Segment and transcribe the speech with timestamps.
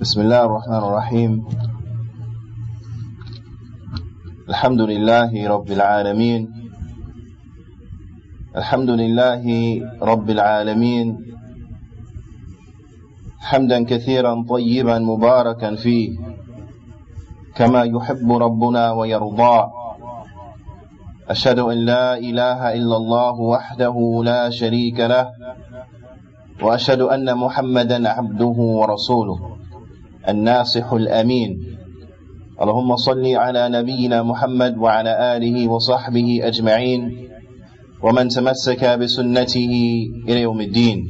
[0.00, 1.32] بسم الله الرحمن الرحيم.
[4.48, 6.42] الحمد لله رب العالمين.
[8.56, 9.44] الحمد لله
[10.02, 11.06] رب العالمين.
[13.40, 16.16] حمدا كثيرا طيبا مباركا فيه.
[17.54, 19.58] كما يحب ربنا ويرضى.
[21.28, 25.28] أشهد أن لا إله إلا الله وحده لا شريك له.
[26.62, 29.59] وأشهد أن محمدا عبده ورسوله.
[30.30, 31.76] الناصح الأمين
[32.62, 37.28] اللهم صل على نبينا محمد وعلى آله وصحبه أجمعين
[38.02, 39.72] ومن تمسك بسنته
[40.28, 41.06] إلى يوم الدين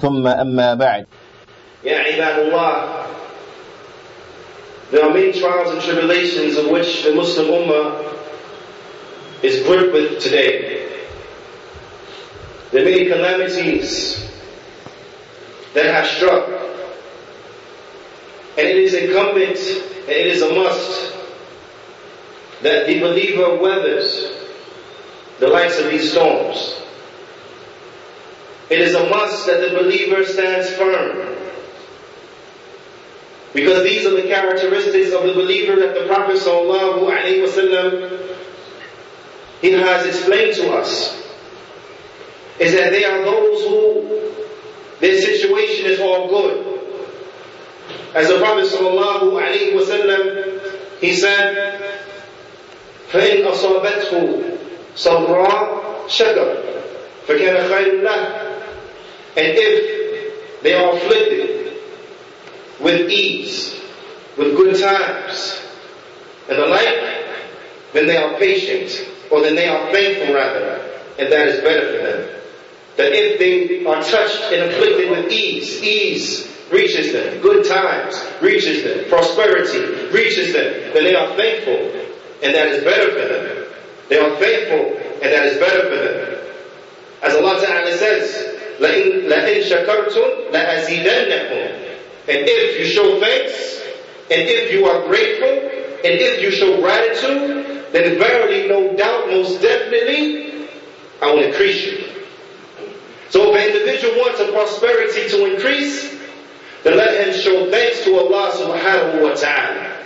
[0.00, 1.06] ثم أما بعد
[1.84, 3.02] يا عباد الله
[4.92, 8.12] There are many trials and tribulations of which the Muslim Ummah
[9.42, 10.86] is gripped with today.
[12.70, 14.30] There are many calamities
[15.72, 16.46] that have struck.
[18.58, 21.14] And it is incumbent and it is a must
[22.62, 24.30] that the believer weathers
[25.38, 26.80] the likes of these storms.
[28.70, 31.36] It is a must that the believer stands firm.
[33.52, 38.36] Because these are the characteristics of the believer that the Prophet sallallahu alaihi wasallam
[39.60, 41.20] he has explained to us.
[42.58, 44.32] Is that they are those who
[45.00, 46.71] their situation is all good.
[48.13, 51.73] As the Prophet sallallahu alaihi wasallam he said,
[53.13, 54.41] فإن أصابته
[54.95, 56.57] سراء شكر
[57.27, 58.47] فكان خير له
[59.37, 61.73] and if they are afflicted
[62.79, 63.79] with ease,
[64.35, 65.61] with good times,
[66.49, 67.23] and the like,
[67.93, 70.81] then they are patient, or then they are thankful rather,
[71.19, 72.41] and that is better for them.
[72.97, 78.83] That if they are touched and afflicted with ease, ease reaches them, good times reaches
[78.83, 81.77] them, prosperity reaches them, then they are thankful,
[82.43, 83.65] and that is better for them.
[84.09, 86.37] They are thankful, and that is better for them.
[87.23, 91.87] As Allah Ta'ala says, لَإِن, لَإِن شَكَرْتُمْ لَأَزِيدَنَّكُمْ
[92.27, 93.81] And if you show thanks,
[94.29, 99.61] and if you are grateful, and if you show gratitude, then verily, no doubt, most
[99.61, 100.67] definitely,
[101.21, 102.07] I will increase you.
[103.29, 106.13] So if an individual wants a prosperity to increase,
[106.83, 109.97] then let him show thanks to Allah subhanahu wa ta'ala.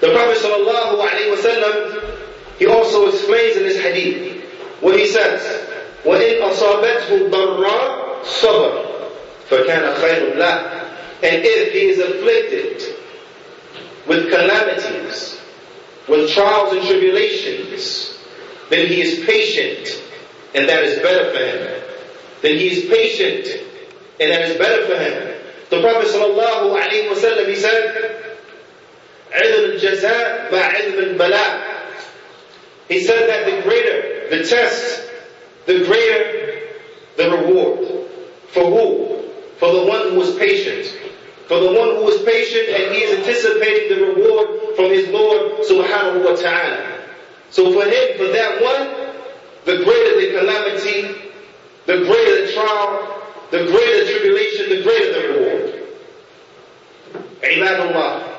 [0.00, 4.42] The Prophet sallallahu alayhi wa sallam, he also explains in this hadith,
[4.80, 5.40] where he says,
[6.04, 9.08] وَإِنْ أَصَابَتْهُ ضَرَّاء صَبَرٍ
[9.48, 10.84] فَكَانَ خَيْرٌ لَهُ
[11.22, 12.82] And if he is afflicted
[14.06, 15.40] with calamities,
[16.08, 18.18] with trials and tribulations,
[18.68, 20.02] then he is patient,
[20.54, 21.82] and that is better for him.
[22.42, 23.64] Then he is patient,
[24.19, 25.35] and that is better for him.
[25.69, 28.35] The Prophet sallallahu alaihi wasallam he said,
[29.31, 31.65] "Idl al-jaza ma'idl al-bala."
[32.87, 35.09] He said that the greater the test,
[35.65, 36.69] the greater
[37.17, 37.87] the reward.
[38.49, 39.29] For who?
[39.59, 40.85] For the one who is patient.
[41.47, 45.65] For the one who is patient and he is anticipating the reward from his Lord
[45.65, 46.99] subhanahu wa ta'ala.
[47.51, 49.13] So for him, for that one,
[49.65, 51.31] the greater the calamity,
[51.85, 53.18] the greater the trial,
[53.51, 55.79] the greater the tribulation, the greater the reward.
[57.41, 58.35] Ibadullah.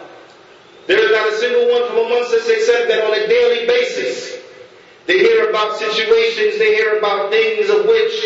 [0.87, 4.41] There is not a single one from amongst us except that on a daily basis
[5.07, 8.25] they hear about situations, they hear about things of which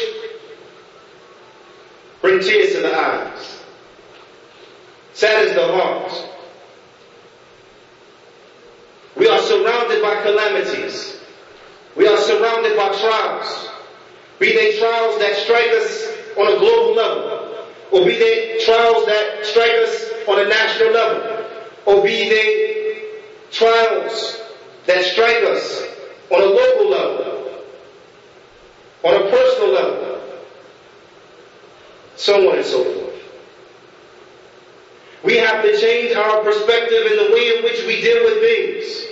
[2.20, 3.62] bring tears to the eyes,
[5.12, 6.30] saddens the heart.
[9.16, 11.20] We are surrounded by calamities.
[11.96, 13.68] We are surrounded by trials.
[14.38, 19.44] Be they trials that strike us on a global level, or be they trials that
[19.44, 21.46] strike us on a national level,
[21.86, 24.40] or be they trials
[24.86, 25.82] that strike us
[26.30, 27.62] on a local level,
[29.04, 30.20] on a personal level,
[32.16, 33.04] so on and so forth.
[35.22, 39.06] We have to change our perspective in the way in which we deal with things.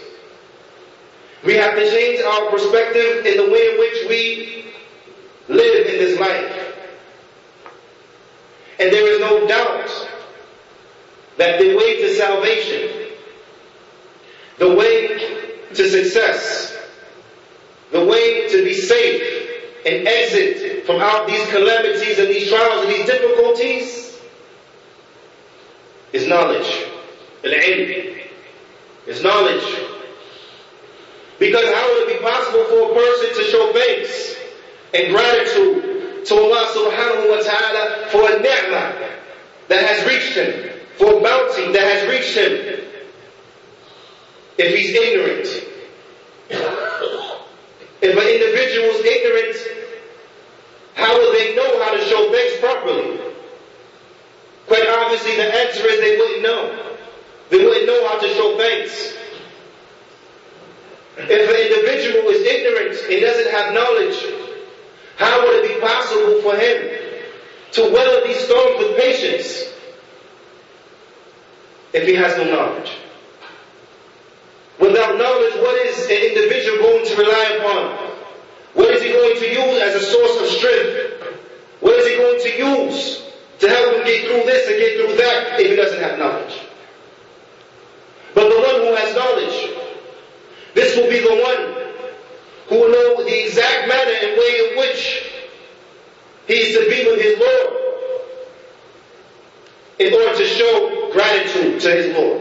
[1.44, 4.66] We have to change our perspective in the way in which we
[5.48, 6.71] live in this life.
[8.82, 10.08] And there is no doubt
[11.36, 13.12] that the way to salvation,
[14.58, 16.76] the way to success,
[17.92, 22.92] the way to be safe and exit from out these calamities and these trials and
[22.92, 24.18] these difficulties
[26.12, 26.66] is knowledge.
[27.44, 28.18] Al-ilm.
[29.06, 29.76] Is knowledge.
[31.38, 34.36] Because how would it be possible for a person to show thanks
[34.92, 35.91] and gratitude
[36.26, 39.12] to Allah subhanahu wa ta'ala for a ni'mah,
[39.68, 42.52] that has reached him, for bounty that has reached him,
[44.58, 45.46] if he's ignorant.
[48.02, 49.56] If an individual is ignorant,
[50.94, 53.20] how will they know how to show thanks properly?
[54.66, 56.94] Quite obviously, the answer is they wouldn't know.
[57.50, 59.14] They wouldn't know how to show thanks.
[61.16, 64.16] If an individual is ignorant and doesn't have knowledge,
[65.16, 67.22] how would it be possible for him
[67.72, 69.72] to weather these storms with patience
[71.92, 72.92] if he has no knowledge?
[74.80, 78.12] Without knowledge, what is an individual going to rely upon?
[78.74, 81.38] What is he going to use as a source of strength?
[81.80, 83.22] What is he going to use
[83.60, 86.58] to help him get through this and get through that if he doesn't have knowledge?
[88.34, 89.70] But the one who has knowledge,
[90.74, 91.71] this will be the one
[92.72, 95.30] who will know the exact manner and way in which
[96.46, 97.82] he is to be with his Lord
[99.98, 102.40] in order to show gratitude to his Lord.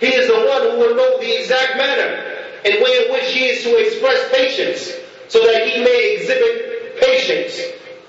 [0.00, 2.24] He is the one who will know the exact manner
[2.64, 4.92] and way in which he is to express patience
[5.28, 7.60] so that he may exhibit patience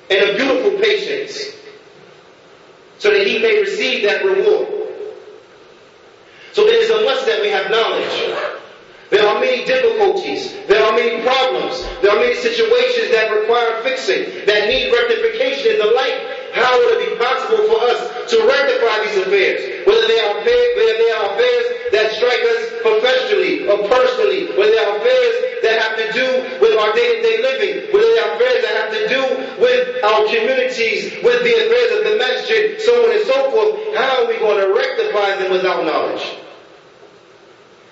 [0.10, 1.54] and a beautiful patience
[2.98, 4.68] so that he may receive that reward.
[6.54, 8.57] So it is a must that we have knowledge.
[9.10, 10.52] There are many difficulties.
[10.68, 11.80] There are many problems.
[12.04, 16.20] There are many situations that require fixing, that need rectification in the life.
[16.52, 18.00] How would it be possible for us
[18.32, 19.88] to rectify these affairs?
[19.88, 21.66] Whether they are affairs, whether they are affairs
[21.96, 26.28] that strike us professionally or personally, whether they are affairs that have to do
[26.60, 29.22] with our day-to-day living, whether they are affairs that have to do
[29.62, 33.96] with our communities, with the affairs of the masjid, so on and so forth.
[33.96, 36.26] How are we going to rectify them without knowledge?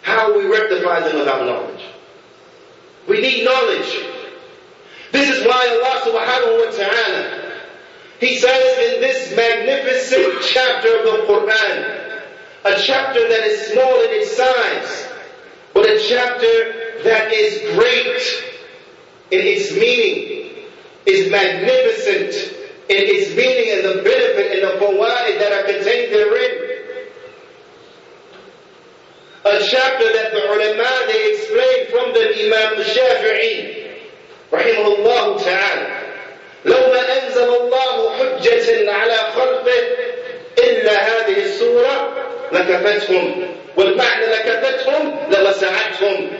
[0.05, 1.83] How we rectify them without knowledge?
[3.09, 4.05] We need knowledge.
[5.11, 7.53] This is why Allah subhanahu wa ta'ala,
[8.19, 12.21] He says in this magnificent chapter of the Quran,
[12.65, 15.11] a chapter that is small in its size,
[15.73, 18.21] but a chapter that is great
[19.31, 20.69] in its meaning,
[21.07, 22.53] is magnificent
[22.89, 26.74] in its meaning and the benefit and the fawaid that are contained therein
[29.44, 33.88] a chapter that the ulama they explain from the Imam Shafi'i
[34.52, 36.00] rahimahullah ta'ala
[36.64, 39.82] لو ما أنزل الله حجة على خلقه
[40.58, 42.12] إلا هذه السورة
[42.52, 46.30] لكفتهم والمعنى لكفتهم لوسعتهم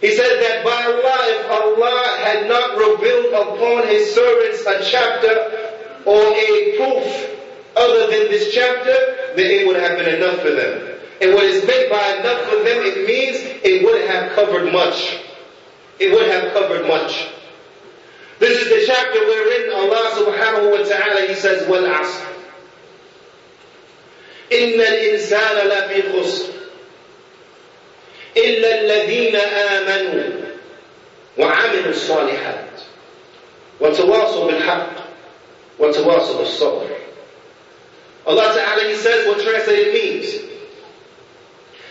[0.00, 5.34] He said that by Allah, if Allah had not revealed upon His servants a chapter
[6.04, 7.31] or a proof
[7.76, 8.94] other than this chapter,
[9.36, 10.98] then it would have been enough for them.
[11.20, 15.18] And what is meant by enough for them, it means it would have covered much.
[15.98, 17.28] It would have covered much.
[18.38, 22.26] This is the chapter wherein Allah subhanahu wa ta'ala, He says, وَالْعَصْرِ
[24.52, 26.48] إِنَّ الْإِنسَانَ لَفِي خُسْرٍ
[28.36, 30.30] إِلَّا الَّذِينَ آمَنُوا
[31.38, 32.70] وَعَمِلُوا الصَّالِحَاتِ
[33.80, 34.94] وَتَوَاصَوْا بِالْحَقِّ
[35.78, 36.91] وَتَوَاصَوْا بِالصَّبْرِ
[38.25, 40.41] Allah Ta'ala, He says what translated means.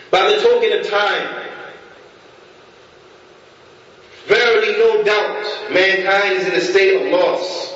[0.09, 1.49] By the token of time,
[4.27, 7.73] verily no doubt mankind is in a state of loss.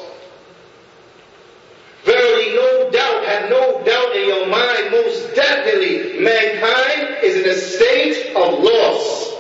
[2.03, 7.55] Verily no doubt, have no doubt in your mind, most definitely mankind is in a
[7.55, 9.33] state of loss.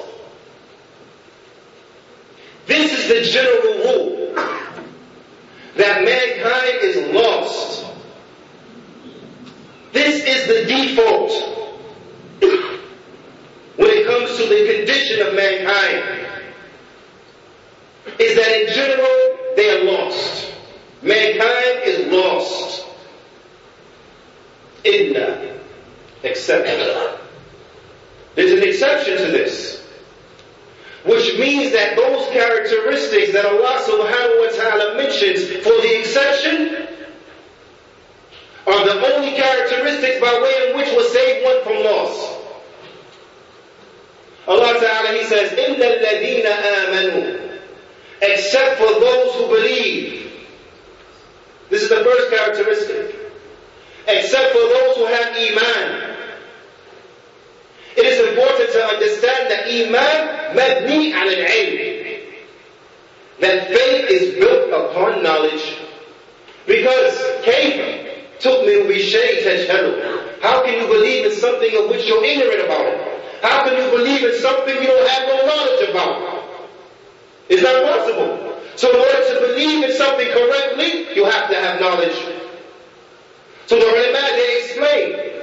[2.65, 4.33] This is the general rule
[5.77, 7.85] that mankind is lost.
[9.93, 11.31] This is the default
[13.77, 16.25] when it comes to the condition of mankind.
[18.19, 20.51] Is that in general, they are lost.
[21.01, 22.85] Mankind is lost.
[24.83, 25.59] Inna.
[26.23, 26.65] Except.
[28.35, 29.85] There's an exception to this.
[31.05, 36.87] Which means that those characteristics that Allah subhanahu wa ta'ala mentions for the exception
[38.67, 42.37] are the only characteristics by way in which will save one from loss
[44.76, 47.58] Allah Ta'ala, He says, إِلَّا الَّذِينَ آمَنُوا
[48.20, 50.30] Except for those who believe.
[51.70, 53.16] This is the first characteristic.
[54.06, 56.16] Except for those who have Iman.
[57.96, 62.20] It is important to understand that Iman mabni al ilm.
[63.40, 65.76] That faith is built upon knowledge.
[66.66, 67.80] Because كيف
[68.40, 73.15] تؤمن بالشيء تجهله How can you believe in something of which you're ignorant about it?
[73.41, 76.43] How can you believe in something you don't have no knowledge about?
[77.49, 78.47] It's not possible.
[78.75, 82.15] So in order to believe in something correctly, you have to have knowledge.
[83.67, 85.41] So the ulama, they explain.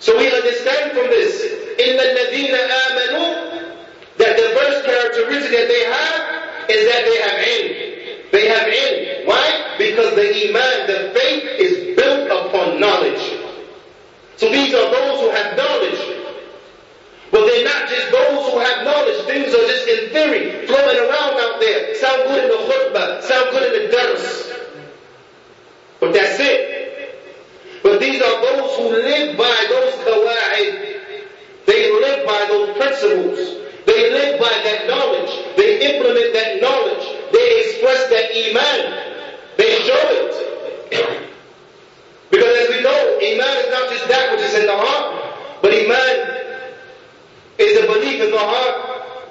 [0.00, 1.42] So we understand from this,
[1.78, 3.50] إِلَّا Nadina Amanu,
[4.18, 8.32] That the first characteristic that they have is that they have ilm.
[8.32, 9.26] They have ilm.
[9.26, 9.74] Why?
[9.78, 13.22] Because the iman, the faith is built upon knowledge.
[14.36, 16.19] So these are those who have knowledge.
[17.50, 19.26] They're not just those who have knowledge.
[19.26, 21.96] Things are just in theory, flowing around out there.
[21.96, 24.52] Sound good in the khutbah, sound good in the dars.
[25.98, 27.18] But that's it.
[27.82, 31.00] But these are those who live by those qawa'id.
[31.66, 33.38] They live by those principles.
[33.84, 35.56] They live by that knowledge.
[35.56, 37.04] They implement that knowledge.
[37.32, 39.26] They express that iman.
[39.56, 41.30] They show it.
[42.30, 45.74] because as we know, iman is not just that which is in the heart, but
[45.74, 46.39] iman
[47.60, 49.24] is a belief in the heart,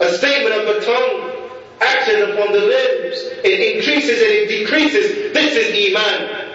[0.00, 1.34] a statement of the tongue,
[1.80, 3.18] action upon the limbs.
[3.44, 5.32] It increases and it decreases.
[5.32, 6.50] This is Iman,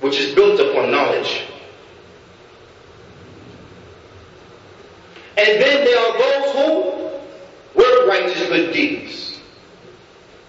[0.00, 1.44] which is built upon knowledge.
[5.36, 9.40] And then there are those who work righteous good deeds.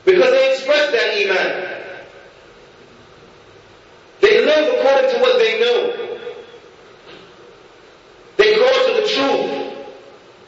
[0.06, 1.76] Because they express that Iman.
[4.22, 6.06] They live according to what they know.
[8.38, 9.66] They call to the truth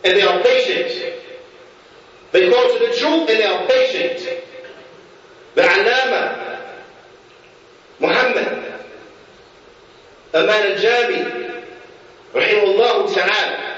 [0.07, 1.21] and they are patient.
[2.31, 4.43] They call to the truth and they are patient.
[5.55, 6.59] The Alama,
[7.99, 8.73] Muhammad,
[10.33, 11.63] Aman al-Jami,
[12.33, 13.75] rahimahullah ta'ala.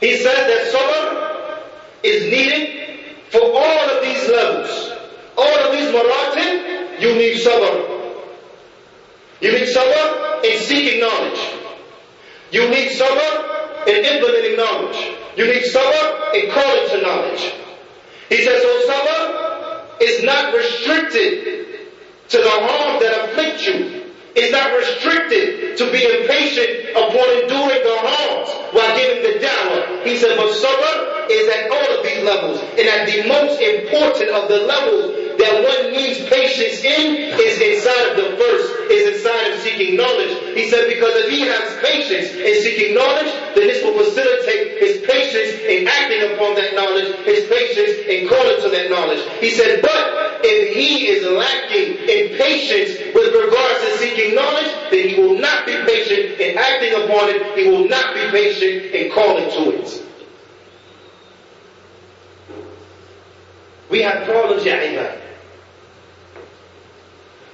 [0.00, 1.58] He said that sabr
[2.02, 4.90] is needed for all of these levels.
[5.36, 8.20] All of these maratib, you need sabr.
[9.40, 11.40] You need sabr in seeking knowledge.
[12.52, 13.53] You need sabr
[13.86, 14.98] in implementing knowledge.
[15.36, 17.52] You need sabr in calling to knowledge.
[18.28, 21.66] He says, so sabr is not restricted
[22.28, 24.02] to the harm that afflicts you.
[24.36, 30.04] It's not restricted to being patient upon enduring the harms while giving the dawah.
[30.04, 32.60] He said, but sabr is at all of these levels.
[32.78, 38.12] And at the most important of the levels that one needs patience in is inside
[38.12, 40.32] of the first, is inside of seeking knowledge.
[40.54, 45.02] He said, because if he has patience in seeking knowledge, then this will facilitate his
[45.02, 49.22] patience in acting upon that knowledge, his patience in calling to that knowledge.
[49.40, 55.08] He said, but if he is lacking in patience with regards to seeking knowledge, then
[55.08, 57.58] he will not be patient in acting upon it.
[57.58, 60.00] He will not be patient in calling to it.
[63.90, 64.76] We have problems, ya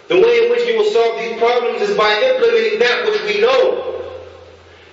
[0.10, 3.42] the way in which we will solve these problems is by implementing that which we
[3.42, 3.92] know.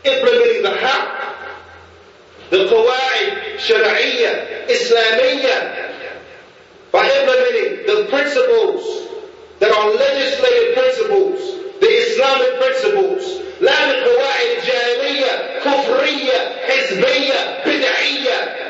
[0.04, 1.34] Implementing the haqq,
[2.50, 5.92] the qawaid, shar'iyya, islamiyya.
[6.90, 9.08] By implementing the principles
[9.60, 11.38] that are legislative principles,
[11.80, 13.38] the Islamic principles.
[13.62, 18.62] لا من قواعد جاهلية كفرية حزبية بدعية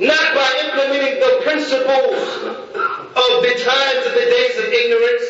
[0.00, 2.83] not by implementing the principles of
[3.55, 5.27] the times of the days of ignorance,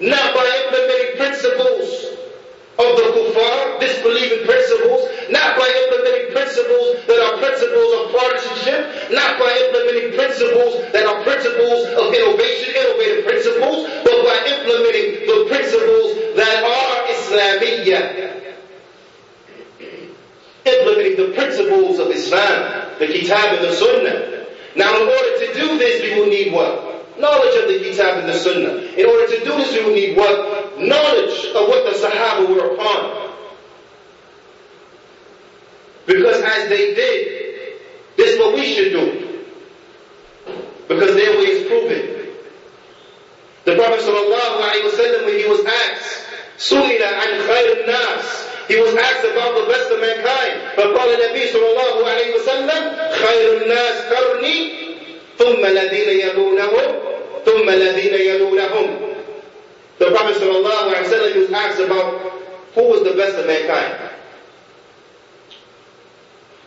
[0.00, 2.04] not by implementing principles
[2.78, 9.38] of the kuffar, disbelieving principles, not by implementing principles that are principles of partisanship, not
[9.40, 16.08] by implementing principles that are principles of innovation, innovative principles, but by implementing the principles
[16.36, 18.44] that are Islamiyah.
[20.64, 24.44] Implementing the principles of Islam the Kitab and the Sunnah.
[24.76, 26.97] Now, in order to do this, we will need what?
[27.19, 28.73] Knowledge of the Kitab and the Sunnah.
[28.97, 30.79] In order to do this, we will need what?
[30.79, 33.31] Knowledge of what the Sahaba were upon.
[36.05, 37.71] Because as they did,
[38.17, 39.41] this is what we should do.
[40.87, 42.33] Because their way is proven.
[43.65, 46.25] The Prophet ﷺ, when he was asked,
[46.57, 50.61] سُئِلَ عَنْ خَيْرِ النَّاسِ he was asked about the best of mankind.
[50.77, 54.71] فقال النبي صلى الله عليه وسلم خير الناس قرني
[55.37, 57.06] ثم الذين يلونهم
[57.45, 59.15] ثم الذين يلونهم.
[59.99, 62.21] The Prophet صلى الله عليه وسلم was asked about
[62.75, 64.09] who was the best of mankind.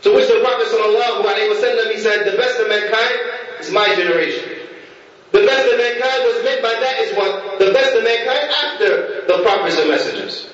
[0.02, 3.20] To which the Prophet صلى الله عليه وسلم he said, the best of mankind
[3.60, 4.50] is my generation.
[5.32, 7.58] The best of mankind was meant by that is what?
[7.58, 10.48] The best of mankind after the prophets and messengers.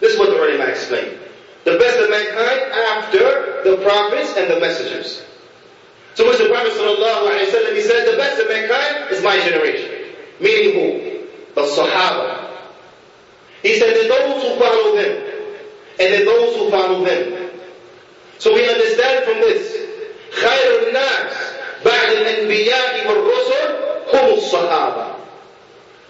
[0.00, 1.18] This is what the ulama explained.
[1.64, 5.22] The best of mankind after the prophets and the messengers.
[6.14, 10.14] So which the Prophet ﷺ, he said, the best of mankind is my generation.
[10.40, 11.26] Meaning who?
[11.54, 12.50] The Sahaba.
[13.62, 15.22] He said, then those who follow them,
[16.00, 17.50] and then those who follow them.
[18.38, 19.76] So we understand from this,
[20.32, 21.32] خير الناس
[21.84, 23.76] بعد الأنبياء والرسل
[24.12, 25.14] هم الصحابة.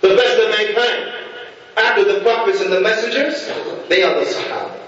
[0.03, 1.13] The best success of mankind
[1.77, 3.47] after the prophets and the messengers,
[3.89, 4.79] they are the Sahaba.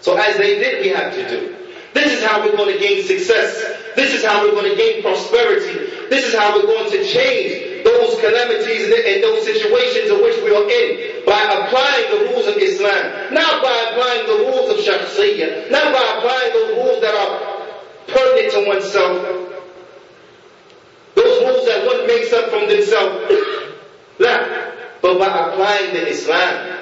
[0.00, 1.49] So as they did, we have to do.
[1.93, 3.59] This is how we're going to gain success.
[3.95, 6.07] This is how we're going to gain prosperity.
[6.09, 10.55] This is how we're going to change those calamities and those situations in which we
[10.55, 13.33] are in by applying the rules of Islam.
[13.33, 15.71] Not by applying the rules of Shakhsiyya.
[15.71, 17.33] Not by applying those rules that are
[18.07, 19.17] pertinent to oneself.
[21.15, 23.47] Those rules that one makes up from themselves.
[25.01, 26.80] But by applying the Islam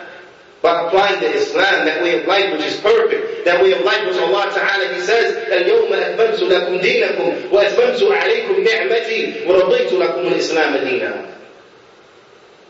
[0.65, 4.07] by applying the Islam, that way of life which is perfect, that way of life
[4.07, 10.77] which Allah Ta'ala He says, اليوم أكملت لكم دينكم وأتممت عليكم نعمتي ورضيت لكم الإسلام
[10.77, 11.27] دينا.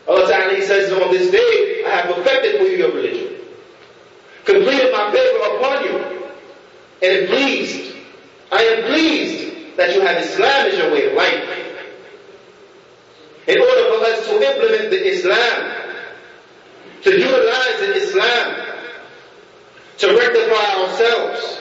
[0.09, 3.29] Allah Ta'ala He says, on this day I have perfected for you your religion,
[4.43, 5.97] completed my favor upon you,
[7.01, 7.95] and am pleased.
[8.51, 11.49] I am pleased that you have Islam as your way of life.
[13.47, 15.68] In order for us to implement the Islam
[17.02, 18.66] to utilize in Islam
[19.98, 21.60] to rectify ourselves,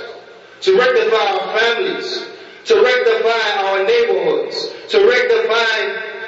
[0.62, 2.26] to rectify our families,
[2.66, 6.20] to rectify our neighborhoods, to rectify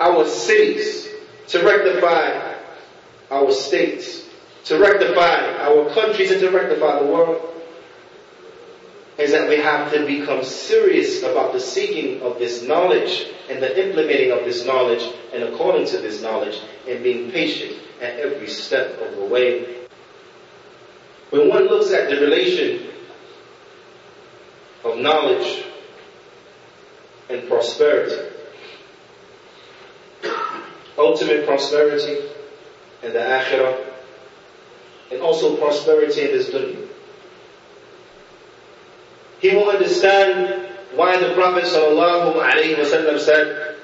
[0.00, 1.06] our cities,
[1.48, 2.54] to rectify
[3.30, 4.24] our states,
[4.64, 7.46] to rectify our countries, and to rectify the world
[9.18, 13.86] is that we have to become serious about the seeking of this knowledge and the
[13.86, 15.02] implementing of this knowledge
[15.34, 19.75] and according to this knowledge and being patient at every step of the way.
[21.29, 22.87] When one looks at the relation
[24.83, 25.65] of knowledge
[27.29, 28.31] and prosperity,
[30.97, 32.29] ultimate prosperity
[33.03, 33.91] in the akhirah,
[35.11, 36.87] and also prosperity in this dunya,
[39.39, 40.65] he will understand
[40.95, 43.75] why the Prophet ﷺ said,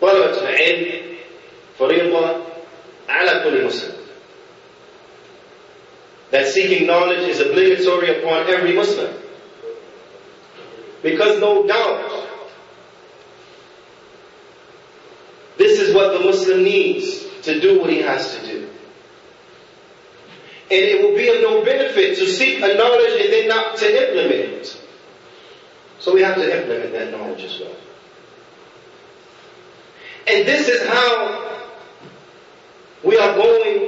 [0.00, 1.02] طلبة العلم
[1.78, 2.39] فريضة
[6.31, 9.13] That seeking knowledge is obligatory upon every Muslim.
[11.03, 12.27] Because no doubt,
[15.57, 18.69] this is what the Muslim needs to do what he has to do.
[20.71, 23.85] And it will be of no benefit to seek a knowledge and then not to
[23.85, 24.81] implement it.
[25.99, 27.75] So we have to implement that knowledge as well.
[30.27, 31.59] And this is how
[33.03, 33.80] we are going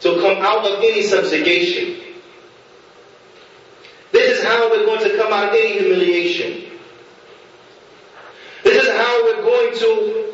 [0.00, 1.96] to come out of any subjugation.
[4.10, 6.64] This is how we're going to come out of any humiliation.
[8.64, 10.32] This is how we're going to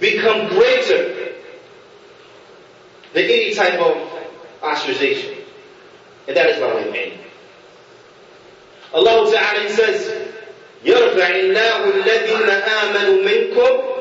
[0.00, 1.32] become greater
[3.14, 3.96] than any type of
[4.60, 5.38] ostracization.
[6.28, 7.18] And that is by way of aim.
[8.92, 10.26] Allah Ta'ala says,
[10.84, 13.99] يرفع الله الذين آمنوا منكم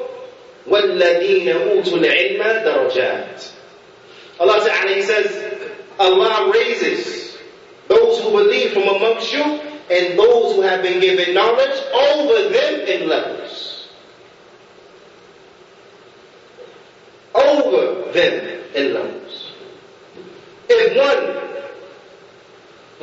[0.67, 3.51] وَالَّذِينَ أُوتُوا الْعِلْمَ دَرَجَاتٍ
[4.39, 5.62] Allah Ta'ala, He says,
[5.99, 7.38] Allah raises
[7.88, 9.43] those who believe from amongst you
[9.89, 13.88] and those who have been given knowledge over them in levels.
[17.34, 19.51] Over them in levels.
[20.67, 21.36] If one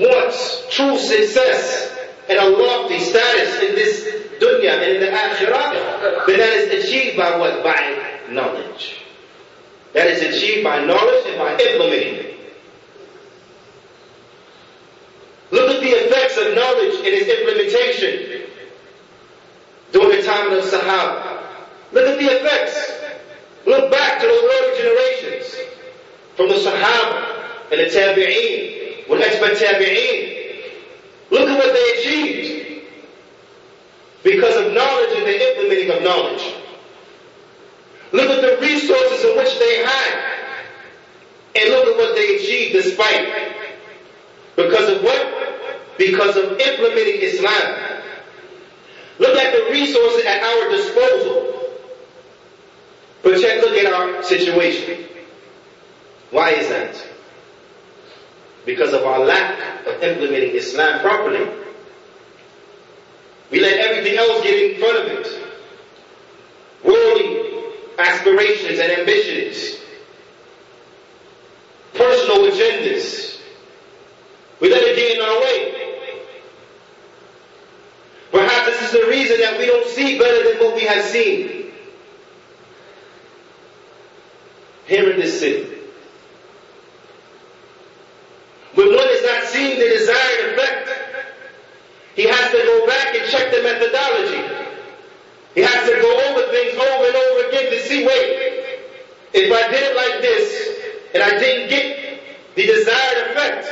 [0.09, 1.97] wants true success
[2.29, 7.38] and a lofty status in this dunya and the akhirah, then that is achieved by
[7.38, 7.64] what?
[7.64, 9.02] By knowledge.
[9.94, 12.38] That is achieved by knowledge and by implementing it.
[15.50, 18.50] Look at the effects of knowledge and its implementation
[19.92, 21.42] during the time of the Sahaba.
[21.94, 22.92] Look at the effects.
[23.66, 25.56] Look back to those early generations
[26.36, 30.38] from the Sahaba and the Tabi'een, with expert Tabi'een.
[31.32, 32.47] Look at what they achieved
[34.68, 36.54] of knowledge and the implementing of knowledge.
[38.12, 40.24] Look at the resources in which they had.
[41.56, 43.56] And look at what they achieved despite.
[44.56, 45.98] Because of what?
[45.98, 48.02] Because of implementing Islam.
[49.20, 51.54] Look at the resources at our disposal.
[53.24, 55.06] But check, look at our situation.
[56.32, 57.08] Why is that?
[58.66, 61.67] Because of our lack of implementing Islam properly.
[63.50, 65.44] We let everything else get in front of it.
[66.84, 69.80] Worldly aspirations and ambitions.
[71.94, 73.40] Personal agendas.
[74.60, 75.78] We let it get in our way.
[78.32, 81.72] Perhaps this is the reason that we don't see better than what we have seen.
[84.86, 85.78] Here in this city.
[88.74, 90.90] When one is not seeing the desired effect,
[92.16, 94.68] he has to go back and check the methodology.
[95.56, 98.82] He has to go over things over and over again to see, wait,
[99.34, 100.68] if I did it like this
[101.14, 102.20] and I didn't get
[102.56, 103.68] the desired effect,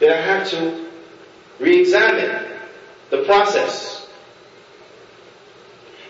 [0.00, 0.86] then I have to
[1.58, 2.44] re-examine
[3.10, 4.08] the process.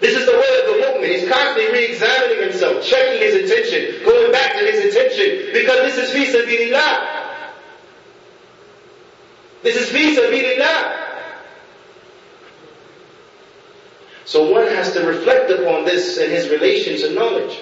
[0.01, 1.19] This is the way of the mu'min.
[1.19, 6.11] He's constantly re-examining himself, checking his intention, going back to his intention, because this is
[6.11, 7.53] fi sabilillah.
[9.63, 11.05] This is fi sabilillah.
[14.27, 17.59] So one has to reflect upon this and his relation to knowledge.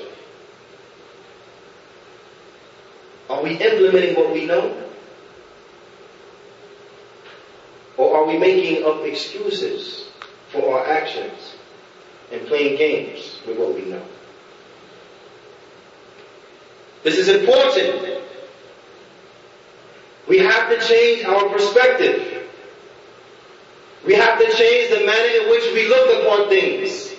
[3.33, 4.77] Are we implementing what we know?
[7.97, 10.05] Or are we making up excuses
[10.51, 11.55] for our actions
[12.31, 14.03] and playing games with what we know?
[17.05, 18.21] This is important.
[20.29, 22.47] We have to change our perspective.
[24.05, 27.15] We have to change the manner in which we look upon things.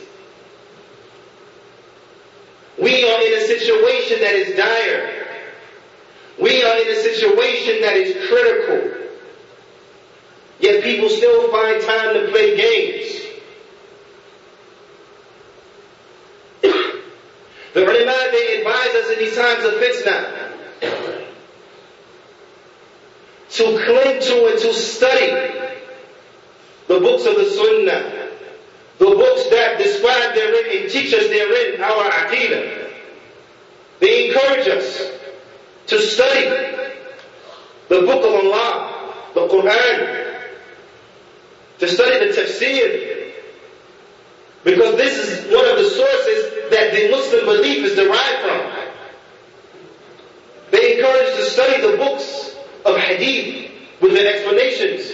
[2.80, 5.13] We are in a situation that is dire.
[6.42, 9.02] We are in a situation that is critical.
[10.60, 13.22] Yet people still find time to play games.
[17.74, 20.44] the ulama, they advise us in these times of fitna
[23.50, 25.60] to cling to and to study
[26.88, 28.30] the books of the Sunnah,
[28.98, 32.90] the books that describe therein and teach us therein our Aqidah.
[34.00, 35.12] They encourage us
[35.94, 36.46] to study
[37.90, 40.40] the book of Allah, the Quran,
[41.80, 43.32] to study the tafsir,
[44.64, 48.62] because this is one of the sources that the Muslim belief is derived from.
[50.72, 55.12] They encourage to study the books of hadith with their explanations.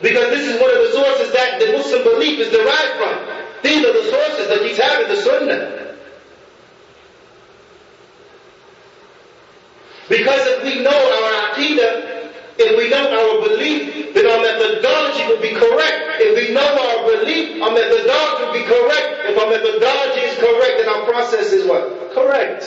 [0.00, 3.62] Because this is one of the sources that the Muslim belief is derived from.
[3.62, 5.75] These are the sources, the Kitab and the Sunnah.
[10.08, 12.16] Because if we know our Aqidah,
[12.58, 16.22] if we know our belief, then our methodology will be correct.
[16.22, 19.28] If we know our belief, our methodology will be correct.
[19.28, 22.12] If our methodology is correct, then our process is what?
[22.14, 22.64] Correct.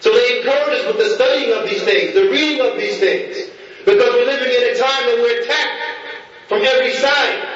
[0.00, 3.50] So they encourage us with the studying of these things, the reading of these things.
[3.86, 7.48] Because we're living in a time that we're attacked from every side.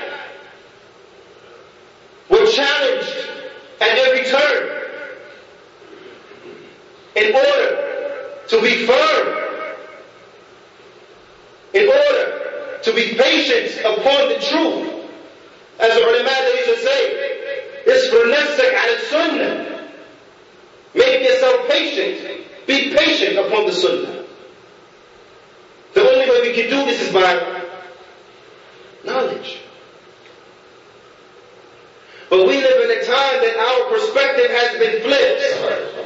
[2.31, 3.29] We're challenged
[3.81, 4.78] at every turn
[7.18, 9.28] In order to be firm,
[11.74, 14.94] in order to be patient upon the truth,
[15.80, 17.30] as the ulama used to say,
[17.88, 19.80] اصبر نفسك على السنة.
[20.96, 22.46] Make yourself patient.
[22.68, 24.24] Be patient upon the sunnah.
[25.94, 27.64] The only way we can do this is by
[29.04, 29.60] knowledge.
[32.30, 35.97] But we live in a time that our perspective has been flipped.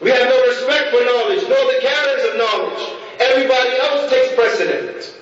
[0.00, 2.96] We have no respect for knowledge, nor the carriers of knowledge.
[3.18, 5.14] Everybody else takes precedent.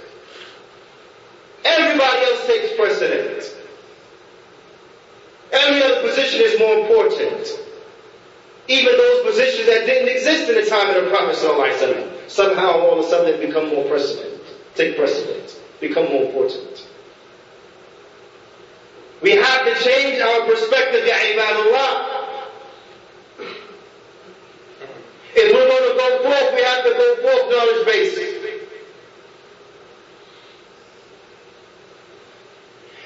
[1.64, 3.54] Everybody else takes precedent.
[5.52, 7.48] Every other position is more important.
[8.66, 12.98] Even those positions that didn't exist in the time of the Prophet ﷺ, somehow all
[12.98, 14.40] of a sudden they become more precedent,
[14.74, 16.86] take precedent, become more important.
[19.22, 22.13] We have to change our perspective, ya ibadullah.
[25.36, 28.34] If we're going to go forth, we have to go forth knowledge based.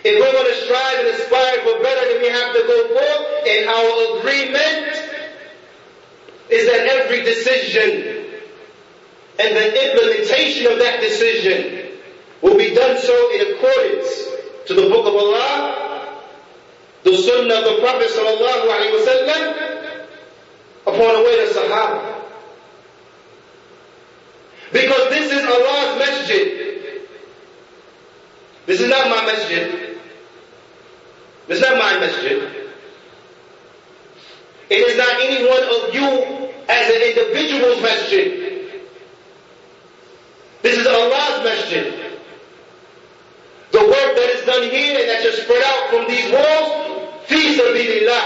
[0.04, 3.28] If we're going to strive and aspire for better, then we have to go forth
[3.48, 4.96] And our agreement
[6.50, 8.24] is that every decision
[9.38, 11.98] and the implementation of that decision
[12.42, 14.28] will be done so in accordance
[14.66, 16.18] to the book of Allah,
[17.04, 20.06] the sunnah of the Prophet sallallahu alaihi wasallam,
[20.86, 22.17] upon the way of Sahaba.
[24.72, 26.58] Because this is Allah's masjid.
[28.66, 29.98] This is not my masjid.
[31.46, 32.58] This is not my masjid.
[34.68, 38.48] It is not any one of you as an individual's masjid.
[40.60, 41.94] This is Allah's masjid.
[43.70, 47.56] The work that is done here and that should spread out from these walls, fi
[47.56, 48.24] sabilillah.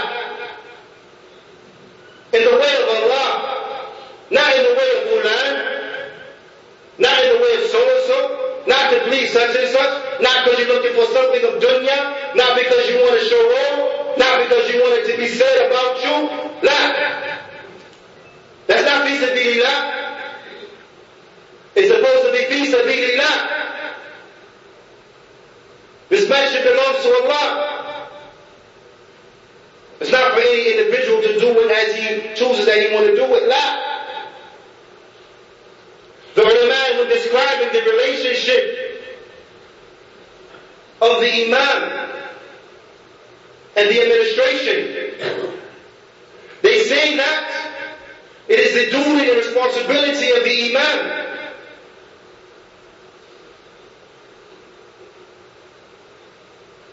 [2.33, 3.87] In the way of Allah,
[4.31, 5.82] not in the way of fulan,
[6.99, 10.67] not in the way of so-and-so, not to please such and such, not because you're
[10.73, 14.79] looking for something of dunya, not because you want to show off, not because you
[14.81, 16.15] want it to be said about you.
[16.63, 16.79] La.
[18.67, 19.93] That's not sabilillah.
[21.75, 23.63] It's supposed to be fi
[26.09, 28.09] This masjid belongs to Allah.
[29.99, 33.15] It's not for any individual to do it as he chooses that he want to
[33.15, 33.47] do it.
[33.49, 33.92] La.
[36.35, 39.01] The ulama when describing the relationship
[41.01, 42.09] of the imam
[43.75, 45.53] and the administration,
[46.61, 47.63] they say that
[48.47, 51.23] it is the duty and responsibility of the imam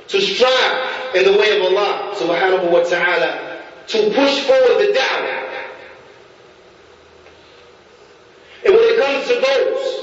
[0.08, 5.40] to strive in the way of Allah subhanahu wa ta'ala to push forward the da'wah.
[8.64, 10.00] And when it comes to those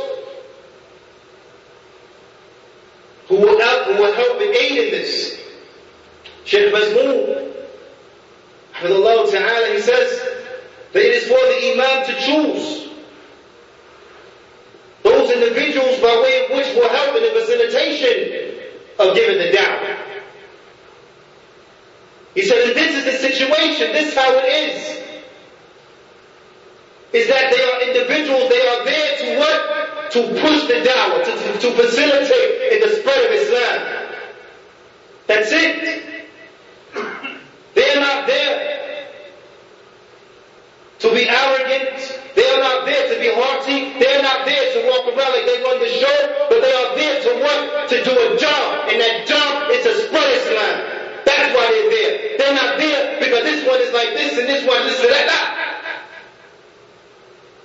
[3.28, 5.40] who will help, who will help and aid in this,
[6.46, 7.54] Sheikh Mazmoon,
[8.84, 10.22] Allah Ta'ala, he says
[10.94, 12.88] that it is for the Imam to choose
[15.04, 18.60] those individuals by way of which will help in the facilitation
[19.00, 19.98] of giving the da'wah.
[22.36, 24.98] He said, this is the situation, this is how it is.
[27.14, 27.64] Is that they
[27.98, 30.12] individuals, they are there to what?
[30.12, 34.08] To push the da'wah, to, to, facilitate the spread of Islam.
[35.28, 36.30] That's it.
[37.76, 38.78] They're not there
[41.00, 42.20] to be arrogant.
[42.36, 44.00] They are not there to be haughty.
[44.00, 46.96] They are not there to walk around like they run the show, but they are
[46.96, 47.90] there to what?
[47.90, 48.90] To do a job.
[48.90, 50.76] And that job is to spread Islam.
[51.26, 52.38] That's why they're there.
[52.38, 55.58] They're not there because this one is like this and this one is like that.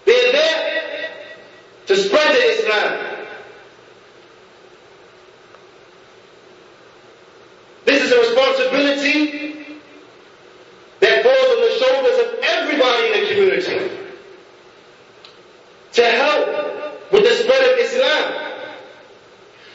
[0.04, 0.72] They're there
[1.92, 3.16] to spread the Islam.
[7.84, 9.76] This is a responsibility
[11.00, 14.08] that falls on the shoulders of everybody in the community
[15.92, 18.52] to help with the spread of Islam.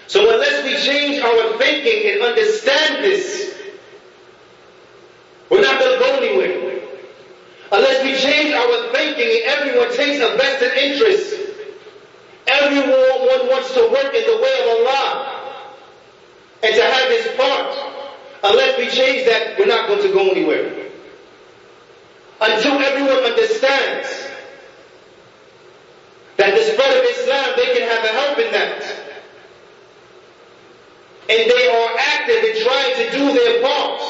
[0.07, 3.55] So unless we change our thinking and understand this,
[5.51, 6.81] we're not going to go anywhere.
[7.71, 11.36] Unless we change our thinking and everyone takes a vested interest.
[12.61, 15.37] Everyone wants to work in the way of Allah
[16.63, 17.77] and to have his part.
[18.43, 20.89] Unless we change that, we're not going to go anywhere.
[22.39, 24.27] Until everyone understands
[26.37, 28.83] that the spread of Islam, they can have a help in that.
[31.29, 34.01] And they are active in trying to do their part.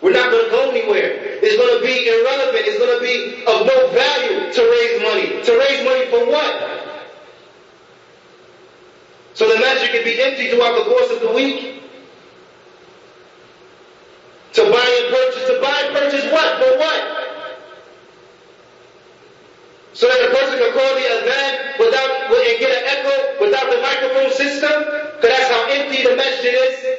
[0.00, 1.38] We're not going to go anywhere.
[1.42, 2.64] It's going to be irrelevant.
[2.66, 5.44] It's going to be of no value to raise money.
[5.44, 6.77] To raise money for what?
[9.38, 11.80] So the masjid can be empty throughout the course of the week.
[14.54, 15.46] To buy and purchase.
[15.46, 16.58] To buy and purchase what?
[16.58, 17.18] For what?
[19.92, 23.80] So that a person can call the adhan without and get an echo without the
[23.80, 24.82] microphone system?
[24.82, 26.98] Because that's how empty the masjid is.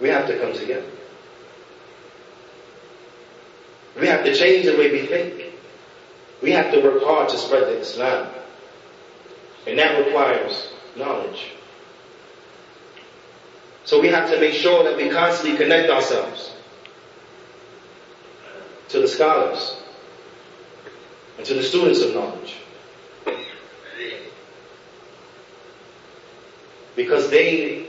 [0.00, 0.86] We have to come together.
[4.00, 5.43] We have to change the way we think.
[6.44, 8.28] We have to work hard to spread the Islam.
[9.66, 11.52] And that requires knowledge.
[13.86, 16.52] So we have to make sure that we constantly connect ourselves
[18.90, 19.82] to the scholars
[21.38, 22.56] and to the students of knowledge.
[26.94, 27.86] Because they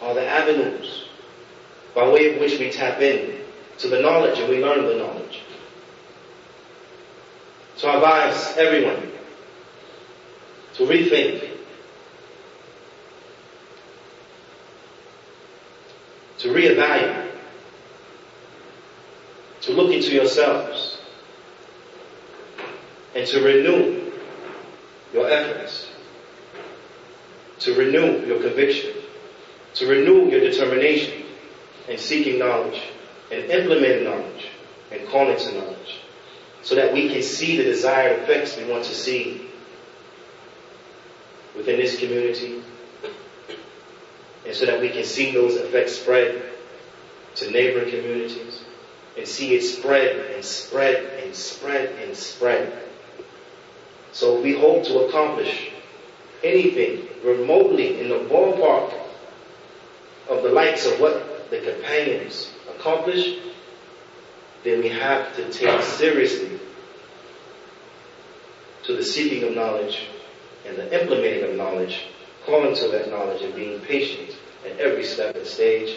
[0.00, 1.04] are the avenues
[1.94, 3.40] by way of which we tap in
[3.76, 5.21] to the knowledge and we learn the knowledge.
[7.82, 9.10] So I advise everyone
[10.74, 11.48] to rethink,
[16.38, 17.32] to reevaluate,
[19.62, 21.00] to look into yourselves,
[23.16, 24.12] and to renew
[25.12, 25.88] your efforts,
[27.58, 28.92] to renew your conviction,
[29.74, 31.24] to renew your determination,
[31.88, 32.80] in seeking knowledge
[33.32, 34.50] and implementing knowledge
[34.92, 36.01] and calling to knowledge
[36.62, 39.48] so that we can see the desired effects we want to see
[41.56, 42.62] within this community
[44.46, 46.42] and so that we can see those effects spread
[47.36, 48.62] to neighboring communities
[49.16, 52.82] and see it spread and spread and spread and spread.
[54.12, 55.70] So we hope to accomplish
[56.42, 58.92] anything remotely in the ballpark
[60.28, 63.38] of the likes of what the companions accomplish,
[64.64, 66.58] then we have to take seriously
[68.84, 70.06] to the seeking of knowledge
[70.66, 72.06] and the implementing of knowledge,
[72.46, 75.96] calling to that knowledge and being patient at every step and stage